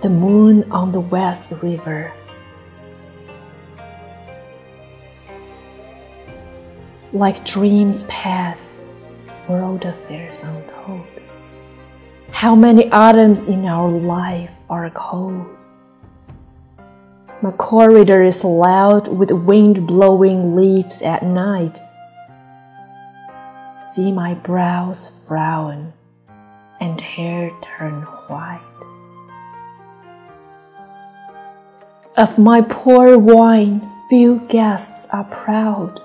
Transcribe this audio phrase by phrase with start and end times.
[0.00, 2.12] the moon on the West River.
[7.12, 8.80] Like dreams pass,
[9.48, 11.06] world affairs untold.
[12.30, 15.46] How many autumns in our life are cold?
[17.42, 21.80] My corridor is loud with wind blowing leaves at night.
[23.94, 25.92] See my brows frown
[26.80, 28.77] and hair turn white.
[32.18, 36.00] Of my poor wine, few guests are proud.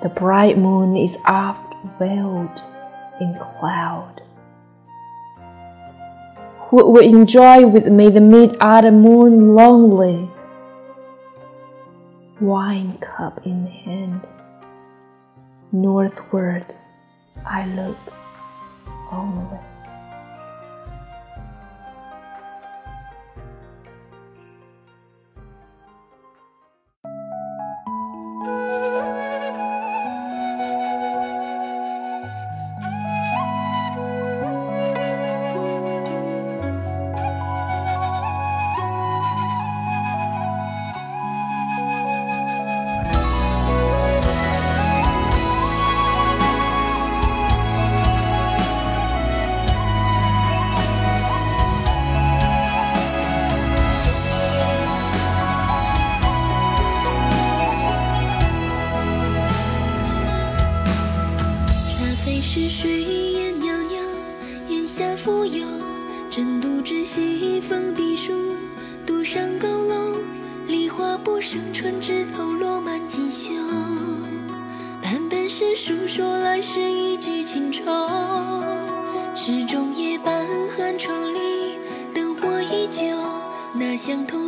[0.00, 2.62] The bright moon is oft veiled
[3.20, 4.22] in cloud.
[6.68, 10.30] Who would enjoy with me the mid autumn moon lonely?
[12.40, 14.20] Wine cup in hand,
[15.72, 16.72] northward
[17.44, 17.98] I look
[19.10, 19.58] only.
[64.96, 65.66] 家富有，
[66.30, 68.32] 真不知西风碧树
[69.04, 70.16] 独上高楼，
[70.66, 73.52] 梨花不胜春枝头落满锦绣。
[75.02, 77.84] 半本诗书说来是一句情愁，
[79.34, 81.74] 诗中夜半寒窗里，
[82.14, 83.04] 灯火依旧，
[83.78, 84.46] 那相同。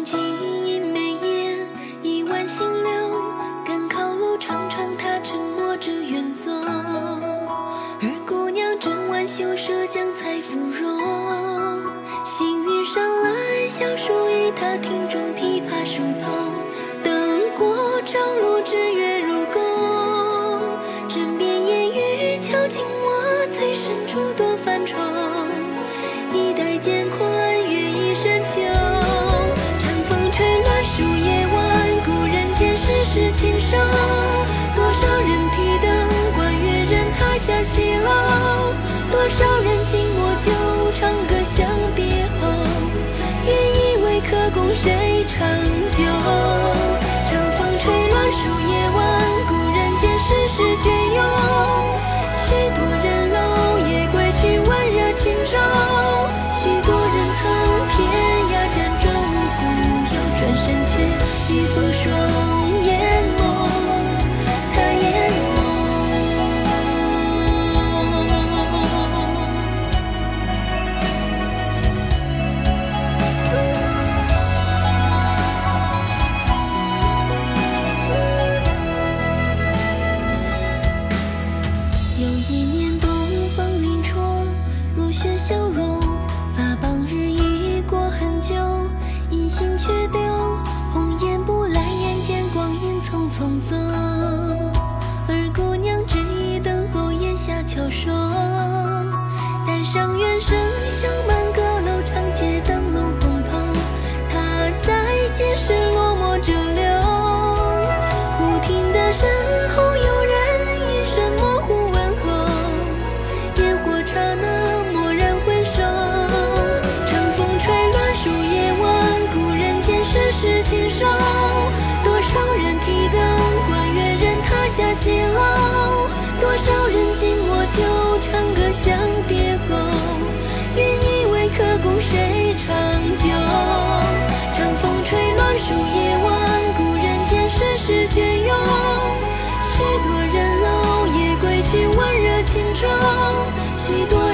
[143.88, 144.27] 许多。